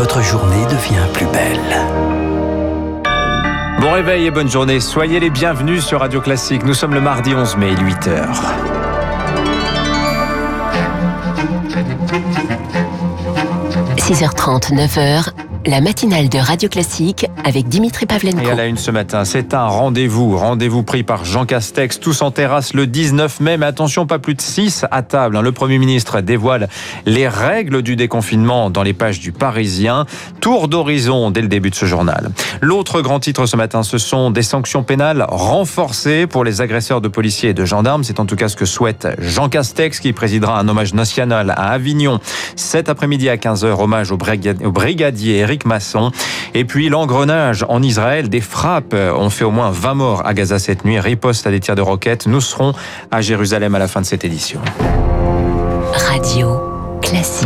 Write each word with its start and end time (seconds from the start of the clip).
votre 0.00 0.22
journée 0.22 0.64
devient 0.64 1.06
plus 1.12 1.26
belle. 1.26 1.76
Bon 3.82 3.92
réveil 3.92 4.24
et 4.24 4.30
bonne 4.30 4.48
journée. 4.48 4.80
Soyez 4.80 5.20
les 5.20 5.28
bienvenus 5.28 5.84
sur 5.84 6.00
Radio 6.00 6.22
Classique. 6.22 6.64
Nous 6.64 6.72
sommes 6.72 6.94
le 6.94 7.02
mardi 7.02 7.34
11 7.34 7.58
mai, 7.58 7.74
8h.– 7.74 8.24
6h30, 13.98 14.72
9h, 14.72 15.32
la 15.66 15.80
matinale 15.80 16.28
de 16.28 16.38
Radio 16.38 16.68
Classique 16.68 17.26
avec 17.44 17.68
Dimitri 17.68 18.06
Pavlenko. 18.06 18.40
Et 18.40 18.50
à 18.50 18.54
la 18.54 18.66
une 18.66 18.78
ce 18.78 18.90
matin, 18.90 19.24
c'est 19.24 19.52
un 19.52 19.66
rendez-vous. 19.66 20.36
Rendez-vous 20.38 20.82
pris 20.82 21.02
par 21.02 21.24
Jean 21.24 21.44
Castex, 21.44 22.00
tous 22.00 22.22
en 22.22 22.30
terrasse 22.30 22.72
le 22.72 22.86
19 22.86 23.40
mai. 23.40 23.56
Mais 23.58 23.66
attention, 23.66 24.06
pas 24.06 24.18
plus 24.18 24.34
de 24.34 24.40
6 24.40 24.86
à 24.90 25.02
table. 25.02 25.36
Hein. 25.36 25.42
Le 25.42 25.52
Premier 25.52 25.78
ministre 25.78 26.20
dévoile 26.22 26.68
les 27.04 27.28
règles 27.28 27.82
du 27.82 27.96
déconfinement 27.96 28.70
dans 28.70 28.82
les 28.82 28.94
pages 28.94 29.20
du 29.20 29.32
Parisien. 29.32 30.06
Tour 30.40 30.68
d'horizon 30.68 31.30
dès 31.30 31.42
le 31.42 31.48
début 31.48 31.70
de 31.70 31.74
ce 31.74 31.84
journal. 31.84 32.30
L'autre 32.62 33.02
grand 33.02 33.20
titre 33.20 33.44
ce 33.46 33.56
matin, 33.56 33.82
ce 33.82 33.98
sont 33.98 34.30
des 34.30 34.42
sanctions 34.42 34.82
pénales 34.82 35.26
renforcées 35.28 36.26
pour 36.26 36.44
les 36.44 36.62
agresseurs 36.62 37.00
de 37.00 37.08
policiers 37.08 37.50
et 37.50 37.54
de 37.54 37.64
gendarmes. 37.66 38.04
C'est 38.04 38.20
en 38.20 38.26
tout 38.26 38.36
cas 38.36 38.48
ce 38.48 38.56
que 38.56 38.64
souhaite 38.64 39.08
Jean 39.18 39.48
Castex, 39.50 40.00
qui 40.00 40.12
présidera 40.12 40.58
un 40.58 40.68
hommage 40.68 40.94
national 40.94 41.50
à 41.50 41.70
Avignon 41.72 42.18
cet 42.56 42.88
après-midi 42.88 43.28
à 43.28 43.36
15h. 43.36 43.80
Hommage 43.80 44.10
au 44.10 44.16
brigadier 44.16 45.49
Et 46.54 46.64
puis 46.64 46.88
l'engrenage 46.88 47.64
en 47.68 47.82
Israël, 47.82 48.28
des 48.28 48.40
frappes 48.40 48.94
ont 48.94 49.30
fait 49.30 49.44
au 49.44 49.50
moins 49.50 49.70
20 49.70 49.94
morts 49.94 50.26
à 50.26 50.34
Gaza 50.34 50.58
cette 50.58 50.84
nuit, 50.84 50.98
riposte 50.98 51.46
à 51.46 51.50
des 51.50 51.60
tirs 51.60 51.76
de 51.76 51.82
roquettes. 51.82 52.26
Nous 52.26 52.40
serons 52.40 52.72
à 53.10 53.20
Jérusalem 53.20 53.74
à 53.74 53.78
la 53.78 53.88
fin 53.88 54.00
de 54.00 54.06
cette 54.06 54.24
édition. 54.24 54.60
Radio. 55.92 56.79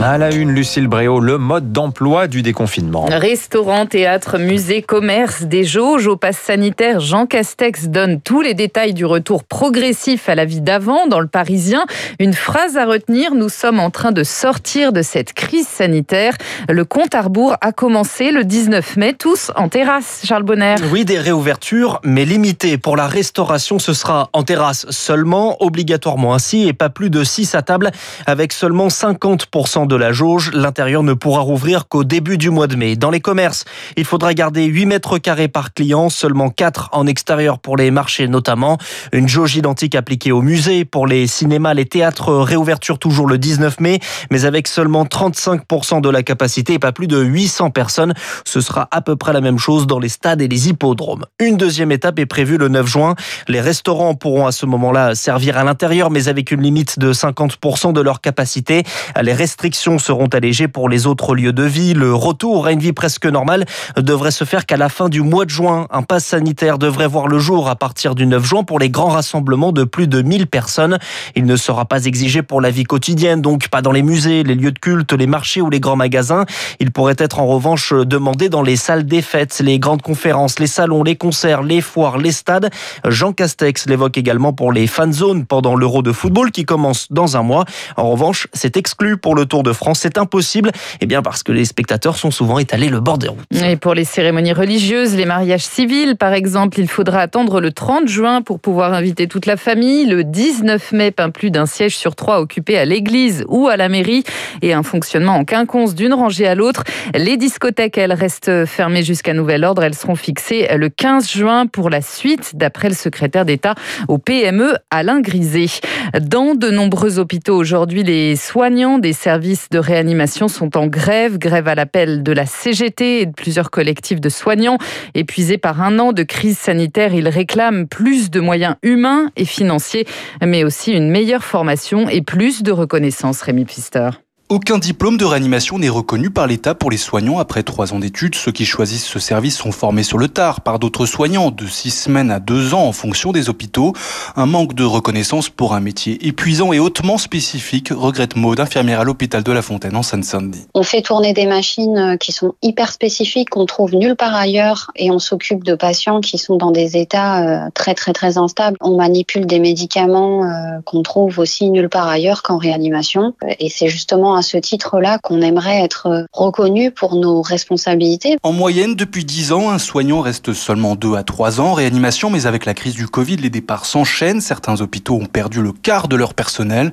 À 0.02 0.18
la 0.18 0.30
une, 0.30 0.50
Lucille 0.50 0.88
Bréau, 0.88 1.20
le 1.20 1.38
mode 1.38 1.72
d'emploi 1.72 2.26
du 2.26 2.42
déconfinement. 2.42 3.06
Restaurants, 3.06 3.86
théâtres, 3.86 4.36
musées, 4.36 4.82
commerces, 4.82 5.44
des 5.44 5.64
jauges 5.64 6.06
au 6.06 6.18
pass 6.18 6.36
sanitaire. 6.36 7.00
Jean 7.00 7.24
Castex 7.24 7.88
donne 7.88 8.20
tous 8.20 8.42
les 8.42 8.52
détails 8.52 8.92
du 8.92 9.06
retour 9.06 9.42
progressif 9.42 10.28
à 10.28 10.34
la 10.34 10.44
vie 10.44 10.60
d'avant 10.60 11.06
dans 11.06 11.18
le 11.18 11.28
Parisien. 11.28 11.86
Une 12.18 12.34
phrase 12.34 12.76
à 12.76 12.84
retenir, 12.84 13.34
nous 13.34 13.48
sommes 13.48 13.80
en 13.80 13.88
train 13.88 14.12
de 14.12 14.22
sortir 14.22 14.92
de 14.92 15.00
cette 15.00 15.32
crise 15.32 15.66
sanitaire. 15.66 16.34
Le 16.68 16.84
compte 16.84 17.14
à 17.14 17.22
rebours 17.22 17.56
a 17.62 17.72
commencé 17.72 18.32
le 18.32 18.44
19 18.44 18.98
mai, 18.98 19.14
tous 19.14 19.50
en 19.56 19.70
terrasse, 19.70 20.24
Charles 20.26 20.42
Bonner. 20.42 20.74
Oui, 20.92 21.06
des 21.06 21.18
réouvertures, 21.18 22.00
mais 22.04 22.26
limitées. 22.26 22.76
Pour 22.76 22.98
la 22.98 23.06
restauration, 23.06 23.78
ce 23.78 23.94
sera 23.94 24.28
en 24.34 24.42
terrasse 24.42 24.84
seulement, 24.90 25.56
obligatoirement 25.60 26.34
ainsi, 26.34 26.68
et 26.68 26.74
pas 26.74 26.90
plus 26.90 27.08
de 27.08 27.24
6 27.24 27.54
à 27.54 27.62
table, 27.62 27.92
avec 28.26 28.52
seulement 28.52 28.90
50 28.90 29.46
de 29.54 29.94
la 29.94 30.10
jauge. 30.10 30.50
L'intérieur 30.52 31.04
ne 31.04 31.12
pourra 31.12 31.40
rouvrir 31.40 31.86
qu'au 31.86 32.02
début 32.02 32.38
du 32.38 32.50
mois 32.50 32.66
de 32.66 32.74
mai. 32.74 32.96
Dans 32.96 33.10
les 33.10 33.20
commerces, 33.20 33.64
il 33.96 34.04
faudra 34.04 34.34
garder 34.34 34.64
8 34.64 34.86
mètres 34.86 35.18
carrés 35.18 35.46
par 35.46 35.72
client, 35.72 36.08
seulement 36.08 36.50
4 36.50 36.88
en 36.90 37.06
extérieur 37.06 37.60
pour 37.60 37.76
les 37.76 37.92
marchés 37.92 38.26
notamment. 38.26 38.78
Une 39.12 39.28
jauge 39.28 39.54
identique 39.54 39.94
appliquée 39.94 40.32
au 40.32 40.42
musée. 40.42 40.84
Pour 40.84 41.06
les 41.06 41.28
cinémas, 41.28 41.72
les 41.72 41.84
théâtres, 41.84 42.34
réouverture 42.34 42.98
toujours 42.98 43.28
le 43.28 43.38
19 43.38 43.78
mai, 43.78 44.00
mais 44.32 44.44
avec 44.44 44.66
seulement 44.66 45.04
35% 45.04 46.00
de 46.00 46.10
la 46.10 46.24
capacité 46.24 46.72
et 46.72 46.78
pas 46.80 46.90
plus 46.90 47.06
de 47.06 47.20
800 47.20 47.70
personnes. 47.70 48.12
Ce 48.44 48.60
sera 48.60 48.88
à 48.90 49.02
peu 49.02 49.14
près 49.14 49.32
la 49.32 49.40
même 49.40 49.60
chose 49.60 49.86
dans 49.86 50.00
les 50.00 50.08
stades 50.08 50.42
et 50.42 50.48
les 50.48 50.68
hippodromes. 50.68 51.26
Une 51.38 51.56
deuxième 51.56 51.92
étape 51.92 52.18
est 52.18 52.26
prévue 52.26 52.58
le 52.58 52.66
9 52.66 52.86
juin. 52.88 53.14
Les 53.46 53.60
restaurants 53.60 54.16
pourront 54.16 54.48
à 54.48 54.52
ce 54.52 54.66
moment-là 54.66 55.14
servir 55.14 55.56
à 55.58 55.62
l'intérieur, 55.62 56.10
mais 56.10 56.26
avec 56.26 56.50
une 56.50 56.62
limite 56.62 56.98
de 56.98 57.12
50% 57.12 57.92
de 57.92 58.00
leur 58.00 58.20
capacité. 58.20 58.82
Les 59.22 59.43
restrictions 59.44 59.98
seront 59.98 60.28
allégées 60.28 60.68
pour 60.68 60.88
les 60.88 61.06
autres 61.06 61.34
lieux 61.34 61.52
de 61.52 61.64
vie. 61.64 61.92
Le 61.92 62.14
retour 62.14 62.64
à 62.64 62.72
une 62.72 62.78
vie 62.78 62.94
presque 62.94 63.26
normale 63.26 63.66
devrait 63.98 64.30
se 64.30 64.44
faire 64.44 64.64
qu'à 64.64 64.78
la 64.78 64.88
fin 64.88 65.10
du 65.10 65.20
mois 65.20 65.44
de 65.44 65.50
juin. 65.50 65.86
Un 65.90 66.00
pass 66.00 66.24
sanitaire 66.24 66.78
devrait 66.78 67.08
voir 67.08 67.28
le 67.28 67.38
jour 67.38 67.68
à 67.68 67.76
partir 67.76 68.14
du 68.14 68.24
9 68.24 68.42
juin 68.42 68.62
pour 68.64 68.78
les 68.78 68.88
grands 68.88 69.10
rassemblements 69.10 69.72
de 69.72 69.84
plus 69.84 70.08
de 70.08 70.22
1000 70.22 70.46
personnes. 70.46 70.98
Il 71.34 71.44
ne 71.44 71.56
sera 71.56 71.84
pas 71.84 72.06
exigé 72.06 72.40
pour 72.40 72.62
la 72.62 72.70
vie 72.70 72.84
quotidienne, 72.84 73.42
donc 73.42 73.68
pas 73.68 73.82
dans 73.82 73.92
les 73.92 74.02
musées, 74.02 74.44
les 74.44 74.54
lieux 74.54 74.72
de 74.72 74.78
culte, 74.78 75.12
les 75.12 75.26
marchés 75.26 75.60
ou 75.60 75.68
les 75.68 75.78
grands 75.78 75.96
magasins. 75.96 76.46
Il 76.80 76.90
pourrait 76.90 77.16
être 77.18 77.38
en 77.38 77.46
revanche 77.46 77.92
demandé 77.92 78.48
dans 78.48 78.62
les 78.62 78.76
salles 78.76 79.04
des 79.04 79.20
fêtes, 79.20 79.60
les 79.62 79.78
grandes 79.78 80.00
conférences, 80.00 80.58
les 80.58 80.66
salons, 80.66 81.02
les 81.02 81.16
concerts, 81.16 81.62
les 81.62 81.82
foires, 81.82 82.16
les 82.16 82.32
stades. 82.32 82.70
Jean 83.06 83.34
Castex 83.34 83.88
l'évoque 83.88 84.16
également 84.16 84.54
pour 84.54 84.72
les 84.72 84.86
fan 84.86 85.12
zones 85.12 85.44
pendant 85.44 85.76
l'Euro 85.76 86.00
de 86.00 86.12
football 86.12 86.50
qui 86.50 86.64
commence 86.64 87.12
dans 87.12 87.36
un 87.36 87.42
mois. 87.42 87.66
En 87.98 88.08
revanche, 88.08 88.48
c'est 88.54 88.78
exclu 88.78 89.18
pour 89.18 89.33
le 89.34 89.46
Tour 89.46 89.62
de 89.62 89.72
France. 89.72 90.00
C'est 90.00 90.18
impossible, 90.18 90.70
eh 91.00 91.06
bien 91.06 91.22
parce 91.22 91.42
que 91.42 91.52
les 91.52 91.64
spectateurs 91.64 92.16
sont 92.16 92.30
souvent 92.30 92.58
étalés 92.58 92.88
le 92.88 93.00
bord 93.00 93.18
des 93.18 93.28
routes. 93.28 93.44
Et 93.64 93.76
pour 93.76 93.94
les 93.94 94.04
cérémonies 94.04 94.52
religieuses, 94.52 95.14
les 95.14 95.24
mariages 95.24 95.64
civils, 95.64 96.16
par 96.16 96.32
exemple, 96.32 96.78
il 96.78 96.88
faudra 96.88 97.20
attendre 97.20 97.60
le 97.60 97.72
30 97.72 98.08
juin 98.08 98.42
pour 98.42 98.60
pouvoir 98.60 98.92
inviter 98.92 99.26
toute 99.26 99.46
la 99.46 99.56
famille. 99.56 100.06
Le 100.06 100.24
19 100.24 100.92
mai, 100.92 101.10
pas 101.10 101.28
plus 101.30 101.50
d'un 101.50 101.66
siège 101.66 101.96
sur 101.96 102.14
trois 102.14 102.40
occupé 102.40 102.76
à 102.76 102.84
l'église 102.84 103.44
ou 103.48 103.68
à 103.68 103.76
la 103.76 103.88
mairie 103.88 104.24
et 104.62 104.72
un 104.72 104.82
fonctionnement 104.82 105.36
en 105.36 105.44
quinconce 105.44 105.94
d'une 105.94 106.12
rangée 106.12 106.46
à 106.46 106.54
l'autre. 106.54 106.84
Les 107.14 107.36
discothèques, 107.36 107.98
elles 107.98 108.12
restent 108.12 108.66
fermées 108.66 109.02
jusqu'à 109.02 109.32
nouvel 109.32 109.64
ordre. 109.64 109.82
Elles 109.82 109.94
seront 109.94 110.16
fixées 110.16 110.68
le 110.76 110.88
15 110.88 111.30
juin 111.30 111.66
pour 111.66 111.90
la 111.90 112.02
suite, 112.02 112.52
d'après 112.54 112.88
le 112.88 112.94
secrétaire 112.94 113.44
d'État 113.44 113.74
au 114.08 114.18
PME, 114.18 114.74
Alain 114.90 115.20
Griset. 115.20 115.80
Dans 116.20 116.54
de 116.54 116.70
nombreux 116.70 117.18
hôpitaux 117.18 117.56
aujourd'hui, 117.56 118.02
les 118.02 118.36
soignants 118.36 118.98
des 118.98 119.13
services 119.14 119.68
de 119.70 119.78
réanimation 119.78 120.48
sont 120.48 120.76
en 120.76 120.86
grève, 120.86 121.38
grève 121.38 121.68
à 121.68 121.74
l'appel 121.74 122.22
de 122.22 122.32
la 122.32 122.44
CGT 122.44 123.20
et 123.22 123.26
de 123.26 123.32
plusieurs 123.32 123.70
collectifs 123.70 124.20
de 124.20 124.28
soignants. 124.28 124.76
Épuisés 125.14 125.56
par 125.56 125.80
un 125.80 125.98
an 125.98 126.12
de 126.12 126.22
crise 126.22 126.58
sanitaire, 126.58 127.14
ils 127.14 127.28
réclament 127.28 127.86
plus 127.86 128.30
de 128.30 128.40
moyens 128.40 128.76
humains 128.82 129.30
et 129.36 129.46
financiers, 129.46 130.06
mais 130.44 130.64
aussi 130.64 130.92
une 130.92 131.10
meilleure 131.10 131.44
formation 131.44 132.08
et 132.08 132.20
plus 132.20 132.62
de 132.62 132.72
reconnaissance, 132.72 133.40
Rémi 133.40 133.64
Pfister. 133.64 134.10
Aucun 134.54 134.78
diplôme 134.78 135.16
de 135.16 135.24
réanimation 135.24 135.80
n'est 135.80 135.88
reconnu 135.88 136.30
par 136.30 136.46
l'État 136.46 136.76
pour 136.76 136.92
les 136.92 136.96
soignants 136.96 137.40
après 137.40 137.64
trois 137.64 137.92
ans 137.92 137.98
d'études. 137.98 138.36
Ceux 138.36 138.52
qui 138.52 138.64
choisissent 138.64 139.04
ce 139.04 139.18
service 139.18 139.56
sont 139.56 139.72
formés 139.72 140.04
sur 140.04 140.16
le 140.16 140.28
tard 140.28 140.60
par 140.60 140.78
d'autres 140.78 141.06
soignants 141.06 141.50
de 141.50 141.66
six 141.66 141.90
semaines 141.90 142.30
à 142.30 142.38
deux 142.38 142.72
ans 142.72 142.86
en 142.86 142.92
fonction 142.92 143.32
des 143.32 143.48
hôpitaux. 143.48 143.94
Un 144.36 144.46
manque 144.46 144.74
de 144.74 144.84
reconnaissance 144.84 145.48
pour 145.48 145.74
un 145.74 145.80
métier 145.80 146.24
épuisant 146.24 146.72
et 146.72 146.78
hautement 146.78 147.18
spécifique, 147.18 147.88
regrette 147.90 148.36
Maud, 148.36 148.60
infirmière 148.60 149.00
à 149.00 149.04
l'hôpital 149.04 149.42
de 149.42 149.50
La 149.50 149.60
Fontaine 149.60 149.96
en 149.96 150.04
Seine-Saint-Denis. 150.04 150.68
On 150.72 150.84
fait 150.84 151.02
tourner 151.02 151.32
des 151.32 151.46
machines 151.46 151.98
euh, 151.98 152.16
qui 152.16 152.30
sont 152.30 152.54
hyper 152.62 152.92
spécifiques, 152.92 153.50
qu'on 153.50 153.66
trouve 153.66 153.96
nulle 153.96 154.14
part 154.14 154.36
ailleurs 154.36 154.92
et 154.94 155.10
on 155.10 155.18
s'occupe 155.18 155.64
de 155.64 155.74
patients 155.74 156.20
qui 156.20 156.38
sont 156.38 156.54
dans 156.54 156.70
des 156.70 156.96
états 156.96 157.42
euh, 157.42 157.70
très 157.74 157.94
très 157.94 158.12
très 158.12 158.38
instables. 158.38 158.76
On 158.80 158.96
manipule 158.96 159.46
des 159.46 159.58
médicaments 159.58 160.44
euh, 160.44 160.80
qu'on 160.84 161.02
trouve 161.02 161.40
aussi 161.40 161.70
nulle 161.70 161.88
part 161.88 162.06
ailleurs 162.06 162.44
qu'en 162.44 162.56
réanimation 162.56 163.34
et 163.58 163.68
c'est 163.68 163.88
justement 163.88 164.36
à 164.36 164.43
ce 164.44 164.56
titre-là 164.56 165.18
qu'on 165.18 165.40
aimerait 165.40 165.82
être 165.82 166.26
reconnu 166.32 166.92
pour 166.92 167.16
nos 167.16 167.42
responsabilités. 167.42 168.36
En 168.42 168.52
moyenne, 168.52 168.94
depuis 168.94 169.24
10 169.24 169.52
ans, 169.52 169.70
un 169.70 169.78
soignant 169.78 170.20
reste 170.20 170.52
seulement 170.52 170.94
2 170.94 171.16
à 171.16 171.24
3 171.24 171.60
ans 171.60 171.66
en 171.70 171.74
réanimation, 171.74 172.30
mais 172.30 172.46
avec 172.46 172.64
la 172.66 172.74
crise 172.74 172.94
du 172.94 173.08
Covid, 173.08 173.36
les 173.36 173.50
départs 173.50 173.86
s'enchaînent. 173.86 174.40
Certains 174.40 174.80
hôpitaux 174.80 175.16
ont 175.16 175.26
perdu 175.26 175.62
le 175.62 175.72
quart 175.72 176.08
de 176.08 176.16
leur 176.16 176.34
personnel. 176.34 176.92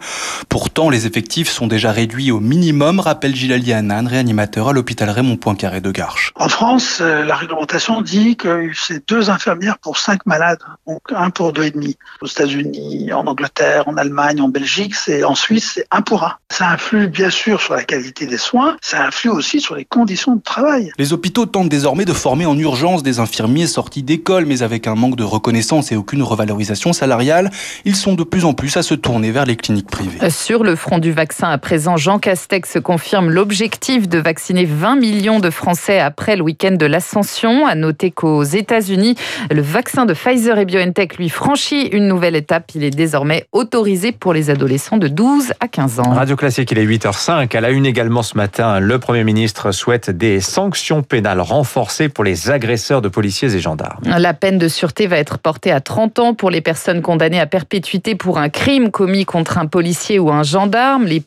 Pourtant, 0.49 0.89
les 0.89 1.05
effectifs 1.05 1.49
sont 1.49 1.67
déjà 1.67 1.91
réduits 1.91 2.31
au 2.31 2.39
minimum, 2.39 2.99
rappelle 2.99 3.35
Gilali 3.35 3.73
Hanan, 3.73 4.07
réanimateur 4.07 4.69
à 4.69 4.73
l'hôpital 4.73 5.09
Raymond 5.09 5.37
Poincaré 5.37 5.81
de 5.81 5.91
Garches. 5.91 6.31
En 6.35 6.49
France, 6.49 6.99
euh, 7.01 7.25
la 7.25 7.35
réglementation 7.35 8.01
dit 8.01 8.35
que 8.35 8.69
c'est 8.73 9.07
deux 9.09 9.29
infirmières 9.29 9.77
pour 9.79 9.97
cinq 9.97 10.25
malades, 10.25 10.59
donc 10.87 11.01
un 11.13 11.29
pour 11.29 11.53
deux 11.53 11.63
et 11.63 11.71
demi. 11.71 11.97
Aux 12.21 12.27
États-Unis, 12.27 13.11
en 13.13 13.25
Angleterre, 13.27 13.87
en 13.87 13.97
Allemagne, 13.97 14.41
en 14.41 14.49
Belgique, 14.49 14.95
c'est 14.95 15.23
en 15.23 15.35
Suisse, 15.35 15.71
c'est 15.75 15.87
un 15.91 16.01
pour 16.01 16.23
un. 16.23 16.35
Ça 16.49 16.69
influe 16.69 17.07
bien 17.07 17.29
sûr 17.31 17.61
sur 17.61 17.73
la 17.73 17.83
qualité 17.83 18.25
des 18.25 18.37
soins, 18.37 18.77
ça 18.81 19.03
influe 19.05 19.29
aussi 19.29 19.59
sur 19.59 19.75
les 19.75 19.85
conditions 19.85 20.35
de 20.35 20.41
travail. 20.41 20.91
Les 20.97 21.13
hôpitaux 21.13 21.45
tentent 21.45 21.69
désormais 21.69 22.05
de 22.05 22.13
former 22.13 22.45
en 22.45 22.57
urgence 22.57 23.03
des 23.03 23.19
infirmiers 23.19 23.67
sortis 23.67 24.03
d'école, 24.03 24.45
mais 24.45 24.61
avec 24.61 24.87
un 24.87 24.95
manque 24.95 25.15
de 25.15 25.23
reconnaissance 25.23 25.91
et 25.91 25.95
aucune 25.95 26.21
revalorisation 26.23 26.93
salariale, 26.93 27.49
ils 27.85 27.95
sont 27.95 28.13
de 28.13 28.23
plus 28.23 28.45
en 28.45 28.53
plus 28.53 28.77
à 28.77 28.83
se 28.83 28.93
tourner 28.93 29.31
vers 29.31 29.45
les 29.45 29.55
cliniques 29.55 29.89
privées. 29.89 30.29
Sur 30.29 30.63
le 30.63 30.75
front 30.75 30.99
du 30.99 31.11
vaccin, 31.11 31.49
à 31.49 31.57
présent, 31.57 31.97
Jean 31.97 32.19
Castex 32.19 32.77
confirme 32.83 33.29
l'objectif 33.29 34.07
de 34.07 34.19
vacciner 34.19 34.65
20 34.65 34.97
millions 34.97 35.39
de 35.39 35.49
Français 35.49 35.99
après 35.99 36.35
le 36.35 36.43
week-end 36.43 36.73
de 36.73 36.85
l'Ascension. 36.85 37.65
À 37.65 37.75
noter 37.75 38.11
qu'aux 38.11 38.43
États-Unis, 38.43 39.15
le 39.49 39.61
vaccin 39.61 40.05
de 40.05 40.13
Pfizer 40.13 40.57
et 40.57 40.65
BioNTech 40.65 41.17
lui 41.17 41.29
franchit 41.29 41.87
une 41.87 42.07
nouvelle 42.07 42.35
étape. 42.35 42.71
Il 42.75 42.83
est 42.83 42.89
désormais 42.89 43.45
autorisé 43.51 44.11
pour 44.11 44.33
les 44.33 44.49
adolescents 44.49 44.97
de 44.97 45.07
12 45.07 45.53
à 45.59 45.67
15 45.67 45.99
ans. 45.99 46.11
Radio 46.11 46.35
Classique, 46.35 46.71
il 46.71 46.79
est 46.79 46.85
8h05. 46.85 47.20
5 47.21 47.53
à 47.53 47.61
la 47.61 47.69
une 47.69 47.85
également 47.85 48.23
ce 48.23 48.35
matin, 48.35 48.79
le 48.79 48.97
Premier 48.97 49.23
ministre 49.23 49.71
souhaite 49.71 50.09
des 50.09 50.41
sanctions 50.41 51.03
pénales 51.03 51.39
renforcées 51.39 52.09
pour 52.09 52.23
les 52.23 52.49
agresseurs 52.49 52.99
de 53.03 53.09
policiers 53.09 53.55
et 53.55 53.59
gendarmes. 53.59 54.01
La 54.05 54.33
peine 54.33 54.57
de 54.57 54.67
sûreté 54.67 55.05
va 55.05 55.17
être 55.17 55.37
portée 55.37 55.71
à 55.71 55.81
30 55.81 56.17
ans 56.17 56.33
pour 56.33 56.49
les 56.49 56.61
personnes 56.61 57.03
condamnées 57.03 57.39
à 57.39 57.45
perpétuité 57.45 58.15
pour 58.15 58.39
un 58.39 58.49
crime 58.49 58.89
commis 58.89 59.25
contre 59.25 59.59
un 59.59 59.67
policier 59.67 60.17
ou 60.17 60.31
un 60.31 60.41
gendarme. 60.41 61.05
Les, 61.05 61.21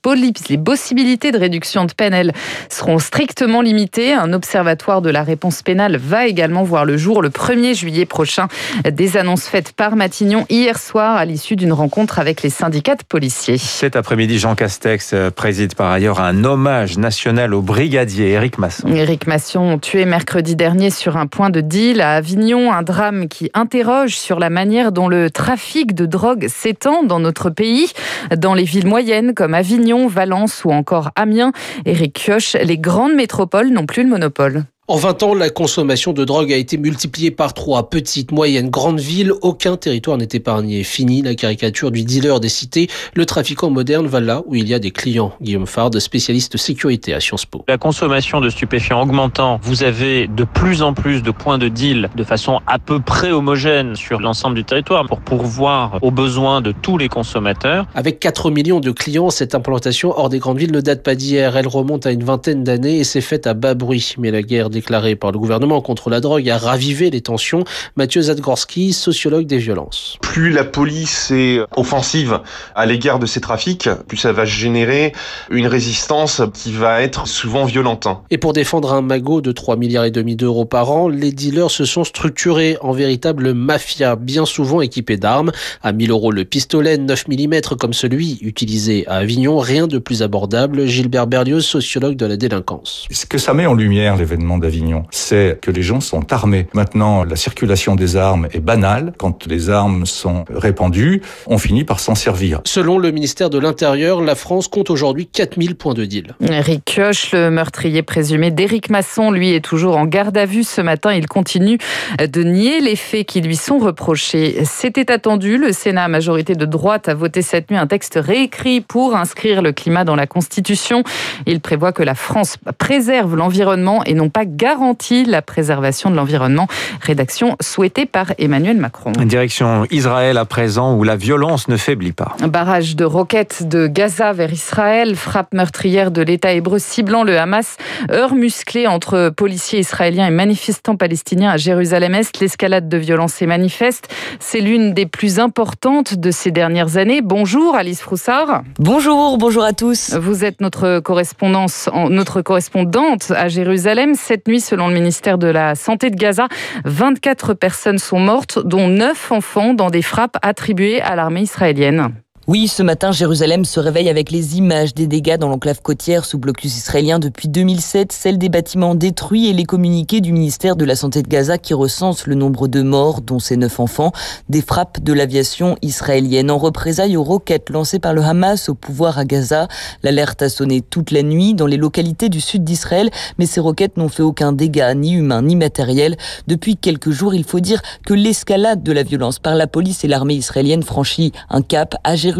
les 0.48 0.58
possibilités 0.58 1.30
de 1.30 1.38
réduction 1.38 1.84
de 1.84 1.92
peine, 1.92 2.12
elles, 2.12 2.32
seront 2.70 2.98
strictement 2.98 3.60
limitées. 3.60 4.14
Un 4.14 4.32
observatoire 4.32 5.00
de 5.00 5.10
la 5.10 5.22
réponse 5.22 5.62
pénale 5.62 5.96
va 5.96 6.26
également 6.26 6.64
voir 6.64 6.86
le 6.86 6.96
jour 6.96 7.22
le 7.22 7.28
1er 7.28 7.72
juillet 7.72 8.04
prochain. 8.04 8.48
Des 8.84 9.16
annonces 9.16 9.46
faites 9.46 9.70
par 9.70 9.94
Matignon 9.94 10.44
hier 10.48 10.76
soir 10.76 11.16
à 11.16 11.24
l'issue 11.24 11.54
d'une 11.54 11.72
rencontre 11.72 12.18
avec 12.18 12.42
les 12.42 12.50
syndicats 12.50 12.96
de 12.96 13.04
policiers. 13.04 13.58
Cet 13.58 13.94
après-midi, 13.94 14.40
Jean 14.40 14.56
Castex 14.56 15.12
euh, 15.14 15.30
préside 15.30 15.76
par 15.76 15.83
ailleurs 15.90 16.20
un 16.20 16.44
hommage 16.44 16.98
national 16.98 17.54
au 17.54 17.62
brigadier 17.62 18.30
Éric 18.30 18.58
Masson. 18.58 18.88
Éric 18.88 19.26
Masson, 19.26 19.78
tué 19.78 20.04
mercredi 20.04 20.56
dernier 20.56 20.90
sur 20.90 21.16
un 21.16 21.26
point 21.26 21.50
de 21.50 21.60
deal 21.60 22.00
à 22.00 22.14
Avignon, 22.14 22.72
un 22.72 22.82
drame 22.82 23.28
qui 23.28 23.50
interroge 23.54 24.16
sur 24.16 24.38
la 24.38 24.50
manière 24.50 24.92
dont 24.92 25.08
le 25.08 25.30
trafic 25.30 25.94
de 25.94 26.06
drogue 26.06 26.46
s'étend 26.48 27.02
dans 27.02 27.20
notre 27.20 27.50
pays. 27.50 27.92
Dans 28.36 28.54
les 28.54 28.64
villes 28.64 28.86
moyennes 28.86 29.34
comme 29.34 29.54
Avignon, 29.54 30.06
Valence 30.06 30.64
ou 30.64 30.70
encore 30.70 31.10
Amiens, 31.16 31.52
Éric 31.86 32.14
Kioch, 32.14 32.56
les 32.62 32.78
grandes 32.78 33.14
métropoles 33.14 33.70
n'ont 33.70 33.86
plus 33.86 34.02
le 34.02 34.08
monopole. 34.08 34.64
En 34.86 34.96
20 34.96 35.22
ans, 35.22 35.34
la 35.34 35.48
consommation 35.48 36.12
de 36.12 36.26
drogue 36.26 36.52
a 36.52 36.58
été 36.58 36.76
multipliée 36.76 37.30
par 37.30 37.54
trois. 37.54 37.88
Petites, 37.88 38.32
moyennes, 38.32 38.68
grandes 38.68 39.00
villes, 39.00 39.32
aucun 39.40 39.78
territoire 39.78 40.18
n'est 40.18 40.28
épargné. 40.34 40.84
Fini 40.84 41.22
la 41.22 41.34
caricature 41.34 41.90
du 41.90 42.02
dealer 42.04 42.38
des 42.38 42.50
cités. 42.50 42.90
Le 43.14 43.24
trafiquant 43.24 43.70
moderne 43.70 44.06
va 44.06 44.20
là 44.20 44.42
où 44.44 44.54
il 44.54 44.68
y 44.68 44.74
a 44.74 44.78
des 44.78 44.90
clients. 44.90 45.32
Guillaume 45.40 45.66
Fard, 45.66 45.88
spécialiste 45.98 46.58
sécurité 46.58 47.14
à 47.14 47.20
Sciences 47.20 47.46
Po. 47.46 47.64
La 47.66 47.78
consommation 47.78 48.42
de 48.42 48.50
stupéfiants 48.50 49.00
augmentant, 49.00 49.58
vous 49.62 49.84
avez 49.84 50.26
de 50.26 50.44
plus 50.44 50.82
en 50.82 50.92
plus 50.92 51.22
de 51.22 51.30
points 51.30 51.56
de 51.56 51.68
deal 51.68 52.10
de 52.14 52.22
façon 52.22 52.60
à 52.66 52.78
peu 52.78 53.00
près 53.00 53.32
homogène 53.32 53.96
sur 53.96 54.20
l'ensemble 54.20 54.54
du 54.54 54.64
territoire 54.64 55.06
pour 55.06 55.20
pourvoir 55.22 55.98
aux 56.02 56.10
besoins 56.10 56.60
de 56.60 56.72
tous 56.72 56.98
les 56.98 57.08
consommateurs. 57.08 57.86
Avec 57.94 58.20
4 58.20 58.50
millions 58.50 58.80
de 58.80 58.90
clients, 58.90 59.30
cette 59.30 59.54
implantation 59.54 60.12
hors 60.14 60.28
des 60.28 60.40
grandes 60.40 60.58
villes 60.58 60.72
ne 60.72 60.82
date 60.82 61.02
pas 61.02 61.14
d'hier. 61.14 61.56
Elle 61.56 61.68
remonte 61.68 62.04
à 62.04 62.12
une 62.12 62.24
vingtaine 62.24 62.64
d'années 62.64 62.98
et 62.98 63.04
s'est 63.04 63.22
faite 63.22 63.46
à 63.46 63.54
bas 63.54 63.72
bruit. 63.72 64.14
Mais 64.18 64.30
la 64.30 64.42
guerre 64.42 64.68
déclaré 64.74 65.16
par 65.16 65.32
le 65.32 65.38
gouvernement 65.38 65.80
contre 65.80 66.10
la 66.10 66.20
drogue 66.20 66.50
a 66.50 66.58
ravivé 66.58 67.08
les 67.10 67.22
tensions. 67.22 67.64
Mathieu 67.96 68.22
Zadgorski, 68.22 68.92
sociologue 68.92 69.46
des 69.46 69.58
violences. 69.58 70.18
Plus 70.20 70.50
la 70.50 70.64
police 70.64 71.30
est 71.30 71.60
offensive 71.76 72.40
à 72.74 72.84
l'égard 72.84 73.18
de 73.18 73.26
ces 73.26 73.40
trafics, 73.40 73.88
plus 74.08 74.18
ça 74.18 74.32
va 74.32 74.44
générer 74.44 75.12
une 75.50 75.66
résistance 75.66 76.42
qui 76.52 76.72
va 76.72 77.00
être 77.02 77.26
souvent 77.26 77.64
violente. 77.64 78.08
Et 78.30 78.38
pour 78.38 78.52
défendre 78.52 78.92
un 78.92 79.00
magot 79.00 79.40
de 79.40 79.52
3 79.52 79.76
milliards 79.76 80.04
et 80.04 80.10
demi 80.10 80.36
d'euros 80.36 80.64
par 80.64 80.90
an, 80.90 81.08
les 81.08 81.32
dealers 81.32 81.70
se 81.70 81.84
sont 81.84 82.04
structurés 82.04 82.76
en 82.80 82.92
véritable 82.92 83.54
mafia, 83.54 84.16
bien 84.16 84.44
souvent 84.44 84.80
équipés 84.80 85.16
d'armes. 85.16 85.52
À 85.82 85.92
1000 85.92 86.10
euros 86.10 86.32
le 86.32 86.44
pistolet 86.44 86.98
9 86.98 87.28
mm 87.28 87.60
comme 87.78 87.92
celui 87.92 88.38
utilisé 88.42 89.06
à 89.06 89.16
Avignon, 89.16 89.58
rien 89.58 89.86
de 89.86 89.98
plus 89.98 90.22
abordable. 90.22 90.86
Gilbert 90.86 91.26
Berlioz, 91.26 91.64
sociologue 91.64 92.16
de 92.16 92.26
la 92.26 92.36
délinquance. 92.36 93.06
Ce 93.10 93.26
que 93.26 93.38
ça 93.38 93.54
met 93.54 93.66
en 93.66 93.74
lumière, 93.74 94.16
l'événement 94.16 94.58
d'Avignon, 94.64 95.04
c'est 95.10 95.58
que 95.60 95.70
les 95.70 95.82
gens 95.82 96.00
sont 96.00 96.32
armés. 96.32 96.68
Maintenant, 96.72 97.22
la 97.22 97.36
circulation 97.36 97.96
des 97.96 98.16
armes 98.16 98.48
est 98.50 98.60
banale. 98.60 99.12
Quand 99.18 99.46
les 99.46 99.68
armes 99.68 100.06
sont 100.06 100.46
répandues, 100.48 101.20
on 101.46 101.58
finit 101.58 101.84
par 101.84 102.00
s'en 102.00 102.14
servir. 102.14 102.62
Selon 102.64 102.98
le 102.98 103.10
ministère 103.10 103.50
de 103.50 103.58
l'Intérieur, 103.58 104.22
la 104.22 104.34
France 104.34 104.68
compte 104.68 104.88
aujourd'hui 104.88 105.26
4000 105.26 105.74
points 105.74 105.92
de 105.92 106.06
deal. 106.06 106.34
Eric 106.40 106.82
Kioch, 106.86 107.32
le 107.32 107.50
meurtrier 107.50 108.02
présumé 108.02 108.50
d'Éric 108.50 108.88
Masson, 108.88 109.30
lui 109.30 109.52
est 109.52 109.62
toujours 109.62 109.98
en 109.98 110.06
garde 110.06 110.38
à 110.38 110.46
vue 110.46 110.64
ce 110.64 110.80
matin. 110.80 111.12
Il 111.12 111.26
continue 111.26 111.76
de 112.18 112.42
nier 112.42 112.80
les 112.80 112.96
faits 112.96 113.26
qui 113.26 113.42
lui 113.42 113.56
sont 113.56 113.78
reprochés. 113.78 114.64
C'était 114.64 115.12
attendu. 115.12 115.58
Le 115.58 115.72
Sénat, 115.72 116.08
majorité 116.08 116.54
de 116.54 116.64
droite, 116.64 117.10
a 117.10 117.14
voté 117.14 117.42
cette 117.42 117.70
nuit 117.70 117.76
un 117.76 117.86
texte 117.86 118.18
réécrit 118.20 118.80
pour 118.80 119.14
inscrire 119.14 119.60
le 119.60 119.72
climat 119.72 120.04
dans 120.04 120.16
la 120.16 120.26
Constitution. 120.26 121.04
Il 121.46 121.60
prévoit 121.60 121.92
que 121.92 122.02
la 122.02 122.14
France 122.14 122.56
préserve 122.78 123.36
l'environnement 123.36 124.02
et 124.04 124.14
non 124.14 124.30
pas 124.30 124.46
garantit 124.56 125.24
la 125.24 125.42
préservation 125.42 126.10
de 126.10 126.16
l'environnement. 126.16 126.66
Rédaction 127.00 127.56
souhaitée 127.60 128.06
par 128.06 128.32
Emmanuel 128.38 128.76
Macron. 128.76 129.12
Direction 129.12 129.86
Israël 129.90 130.38
à 130.38 130.44
présent 130.44 130.94
où 130.96 131.04
la 131.04 131.16
violence 131.16 131.68
ne 131.68 131.76
faiblit 131.76 132.12
pas. 132.12 132.36
Un 132.42 132.48
barrage 132.48 132.96
de 132.96 133.04
roquettes 133.04 133.68
de 133.68 133.86
Gaza 133.86 134.32
vers 134.32 134.52
Israël, 134.52 135.16
frappe 135.16 135.52
meurtrière 135.54 136.10
de 136.10 136.22
l'État 136.22 136.52
hébreu 136.52 136.78
ciblant 136.78 137.24
le 137.24 137.38
Hamas, 137.38 137.76
heure 138.10 138.34
musclée 138.34 138.86
entre 138.86 139.30
policiers 139.30 139.80
israéliens 139.80 140.26
et 140.26 140.30
manifestants 140.30 140.96
palestiniens 140.96 141.50
à 141.50 141.56
Jérusalem-Est. 141.56 142.40
L'escalade 142.40 142.88
de 142.88 142.96
violence 142.96 143.40
est 143.42 143.46
manifeste. 143.46 144.08
C'est 144.40 144.60
l'une 144.60 144.94
des 144.94 145.06
plus 145.06 145.38
importantes 145.38 146.14
de 146.14 146.30
ces 146.30 146.50
dernières 146.50 146.96
années. 146.96 147.22
Bonjour 147.22 147.74
Alice 147.74 148.00
Froussard. 148.00 148.62
Bonjour, 148.78 149.38
bonjour 149.38 149.64
à 149.64 149.72
tous. 149.72 150.14
Vous 150.14 150.44
êtes 150.44 150.60
notre 150.60 151.00
correspondance, 151.00 151.88
notre 152.10 152.42
correspondante 152.42 153.30
à 153.30 153.48
Jérusalem. 153.48 154.14
Cette 154.14 154.43
nuit, 154.48 154.60
selon 154.60 154.88
le 154.88 154.94
ministère 154.94 155.38
de 155.38 155.46
la 155.46 155.74
Santé 155.74 156.10
de 156.10 156.16
Gaza, 156.16 156.48
24 156.84 157.54
personnes 157.54 157.98
sont 157.98 158.18
mortes, 158.18 158.58
dont 158.64 158.88
9 158.88 159.32
enfants 159.32 159.74
dans 159.74 159.90
des 159.90 160.02
frappes 160.02 160.36
attribuées 160.42 161.00
à 161.00 161.16
l'armée 161.16 161.42
israélienne. 161.42 162.23
Oui, 162.46 162.68
ce 162.68 162.82
matin, 162.82 163.10
Jérusalem 163.10 163.64
se 163.64 163.80
réveille 163.80 164.10
avec 164.10 164.30
les 164.30 164.58
images 164.58 164.92
des 164.92 165.06
dégâts 165.06 165.38
dans 165.38 165.48
l'enclave 165.48 165.80
côtière 165.80 166.26
sous 166.26 166.36
blocus 166.36 166.76
israélien 166.76 167.18
depuis 167.18 167.48
2007, 167.48 168.12
celles 168.12 168.36
des 168.36 168.50
bâtiments 168.50 168.94
détruits 168.94 169.48
et 169.48 169.54
les 169.54 169.64
communiqués 169.64 170.20
du 170.20 170.30
ministère 170.30 170.76
de 170.76 170.84
la 170.84 170.94
Santé 170.94 171.22
de 171.22 171.28
Gaza 171.28 171.56
qui 171.56 171.72
recense 171.72 172.26
le 172.26 172.34
nombre 172.34 172.68
de 172.68 172.82
morts, 172.82 173.22
dont 173.22 173.38
ces 173.38 173.56
neuf 173.56 173.80
enfants, 173.80 174.12
des 174.50 174.60
frappes 174.60 175.02
de 175.02 175.14
l'aviation 175.14 175.78
israélienne. 175.80 176.50
En 176.50 176.58
représailles 176.58 177.16
aux 177.16 177.24
roquettes 177.24 177.70
lancées 177.70 177.98
par 177.98 178.12
le 178.12 178.20
Hamas 178.20 178.68
au 178.68 178.74
pouvoir 178.74 179.16
à 179.16 179.24
Gaza, 179.24 179.66
l'alerte 180.02 180.42
a 180.42 180.50
sonné 180.50 180.82
toute 180.82 181.12
la 181.12 181.22
nuit 181.22 181.54
dans 181.54 181.66
les 181.66 181.78
localités 181.78 182.28
du 182.28 182.42
sud 182.42 182.62
d'Israël, 182.62 183.08
mais 183.38 183.46
ces 183.46 183.60
roquettes 183.60 183.96
n'ont 183.96 184.10
fait 184.10 184.22
aucun 184.22 184.52
dégât, 184.52 184.92
ni 184.94 185.14
humain, 185.14 185.40
ni 185.40 185.56
matériel. 185.56 186.18
Depuis 186.46 186.76
quelques 186.76 187.10
jours, 187.10 187.32
il 187.32 187.44
faut 187.44 187.60
dire 187.60 187.80
que 188.04 188.12
l'escalade 188.12 188.82
de 188.82 188.92
la 188.92 189.02
violence 189.02 189.38
par 189.38 189.54
la 189.54 189.66
police 189.66 190.04
et 190.04 190.08
l'armée 190.08 190.34
israélienne 190.34 190.82
franchit 190.82 191.32
un 191.48 191.62
cap 191.62 191.94
à 192.04 192.16
Jérusalem 192.16 192.33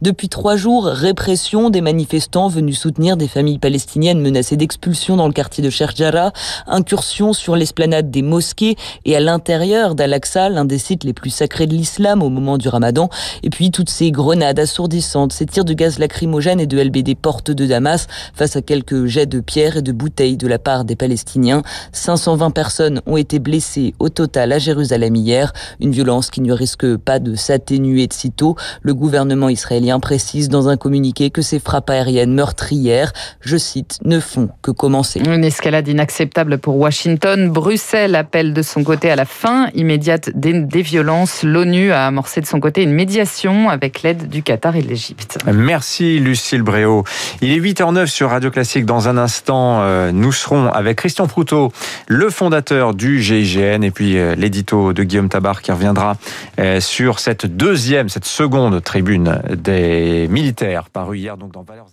Depuis 0.00 0.28
trois 0.28 0.56
jours, 0.56 0.86
répression 0.86 1.70
des 1.70 1.80
manifestants 1.80 2.48
venus 2.48 2.78
soutenir 2.78 3.16
des 3.16 3.28
familles 3.28 3.58
palestiniennes 3.58 4.20
menacées 4.20 4.56
d'expulsion 4.56 5.16
dans 5.16 5.26
le 5.26 5.32
quartier 5.32 5.62
de 5.62 5.70
Sheikh 5.70 5.96
Jarrah, 5.96 6.32
incursion 6.66 7.32
sur 7.32 7.56
l'esplanade 7.56 8.10
des 8.10 8.22
mosquées 8.22 8.76
et 9.04 9.16
à 9.16 9.20
l'intérieur 9.20 9.94
d'Al-Aqsa, 9.94 10.48
l'un 10.48 10.64
des 10.64 10.78
sites 10.78 11.04
les 11.04 11.12
plus 11.12 11.30
sacrés 11.30 11.66
de 11.66 11.74
l'islam 11.74 12.22
au 12.22 12.30
moment 12.30 12.58
du 12.58 12.68
ramadan, 12.68 13.08
et 13.42 13.50
puis 13.50 13.70
toutes 13.70 13.90
ces 13.90 14.10
grenades 14.10 14.58
assourdissantes, 14.58 15.32
ces 15.32 15.46
tirs 15.46 15.64
de 15.64 15.74
gaz 15.74 15.98
lacrymogène 15.98 16.60
et 16.60 16.66
de 16.66 16.80
LBD 16.80 17.14
portes 17.14 17.50
de 17.50 17.66
Damas 17.66 18.06
face 18.34 18.56
à 18.56 18.62
quelques 18.62 19.06
jets 19.06 19.26
de 19.26 19.40
pierres 19.40 19.78
et 19.78 19.82
de 19.82 19.92
bouteilles 19.92 20.36
de 20.36 20.48
la 20.48 20.58
part 20.58 20.84
des 20.84 20.96
Palestiniens. 20.96 21.62
520 21.92 22.50
personnes 22.50 23.02
ont 23.06 23.16
été 23.16 23.38
blessées 23.38 23.94
au 23.98 24.08
total 24.08 24.52
à 24.52 24.58
Jérusalem 24.58 25.14
hier, 25.14 25.52
une 25.80 25.92
violence 25.92 26.30
qui 26.30 26.40
ne 26.40 26.52
risque 26.52 26.96
pas 26.96 27.18
de 27.18 27.34
s'atténuer 27.34 28.06
de 28.06 28.12
sitôt. 28.12 28.56
Le 28.82 28.94
gouvernement 29.18 29.48
israélien 29.48 29.98
précise 29.98 30.48
dans 30.48 30.68
un 30.68 30.76
communiqué 30.76 31.30
que 31.30 31.42
ces 31.42 31.58
frappes 31.58 31.90
aériennes 31.90 32.32
meurtrières, 32.32 33.12
je 33.40 33.56
cite, 33.56 33.98
ne 34.04 34.20
font 34.20 34.48
que 34.62 34.70
commencer. 34.70 35.18
Une 35.18 35.42
escalade 35.42 35.88
inacceptable 35.88 36.58
pour 36.58 36.76
Washington. 36.76 37.50
Bruxelles 37.50 38.14
appelle 38.14 38.54
de 38.54 38.62
son 38.62 38.84
côté 38.84 39.10
à 39.10 39.16
la 39.16 39.24
fin 39.24 39.70
immédiate 39.74 40.30
des, 40.36 40.52
des 40.52 40.82
violences. 40.82 41.42
L'ONU 41.42 41.90
a 41.90 42.06
amorcé 42.06 42.40
de 42.40 42.46
son 42.46 42.60
côté 42.60 42.84
une 42.84 42.92
médiation 42.92 43.68
avec 43.68 44.02
l'aide 44.02 44.28
du 44.28 44.44
Qatar 44.44 44.76
et 44.76 44.82
de 44.82 44.88
l'Égypte. 44.88 45.38
Merci 45.52 46.20
Lucille 46.20 46.62
Bréau. 46.62 47.02
Il 47.42 47.50
est 47.50 47.58
8h09 47.58 48.06
sur 48.06 48.30
Radio 48.30 48.52
Classique. 48.52 48.86
Dans 48.86 49.08
un 49.08 49.16
instant, 49.18 49.80
euh, 49.80 50.12
nous 50.12 50.30
serons 50.30 50.68
avec 50.68 50.98
Christian 50.98 51.26
Proutot, 51.26 51.72
le 52.06 52.30
fondateur 52.30 52.94
du 52.94 53.20
GIGN, 53.20 53.82
et 53.82 53.90
puis 53.90 54.16
euh, 54.16 54.36
l'édito 54.36 54.92
de 54.92 55.02
Guillaume 55.02 55.28
Tabar 55.28 55.60
qui 55.60 55.72
reviendra 55.72 56.16
euh, 56.60 56.78
sur 56.78 57.18
cette 57.18 57.46
deuxième, 57.46 58.08
cette 58.08 58.24
seconde 58.24 58.80
des 59.16 60.28
militaires 60.28 60.90
paru 60.90 61.18
hier 61.18 61.36
donc 61.36 61.52
dans 61.52 61.62
Valeurs. 61.62 61.86